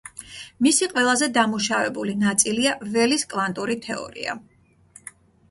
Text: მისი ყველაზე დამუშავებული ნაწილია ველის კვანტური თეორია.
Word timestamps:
მისი 0.67 0.87
ყველაზე 0.93 1.27
დამუშავებული 1.35 2.15
ნაწილია 2.23 2.73
ველის 2.97 3.27
კვანტური 3.35 3.79
თეორია. 3.87 4.37